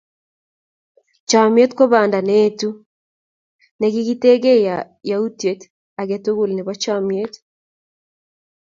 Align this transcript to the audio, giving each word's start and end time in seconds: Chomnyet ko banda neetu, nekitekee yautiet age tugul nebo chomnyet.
Chomnyet 1.29 1.71
ko 1.77 1.83
banda 1.91 2.19
neetu, 2.23 2.69
nekitekee 3.79 4.63
yautiet 5.09 5.61
age 6.01 6.17
tugul 6.23 6.49
nebo 6.53 6.71
chomnyet. 6.83 7.33